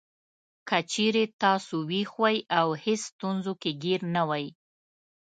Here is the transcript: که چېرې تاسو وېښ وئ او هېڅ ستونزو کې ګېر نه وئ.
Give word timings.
که 0.67 0.77
چېرې 0.91 1.23
تاسو 1.41 1.75
وېښ 1.89 2.11
وئ 2.21 2.37
او 2.59 2.67
هېڅ 2.83 3.01
ستونزو 3.11 3.53
کې 3.61 3.71
ګېر 3.83 4.01
نه 4.15 4.23
وئ. 4.29 4.45